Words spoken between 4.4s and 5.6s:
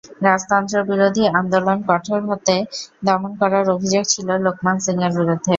লোকমান সিংয়ের বিরুদ্ধে।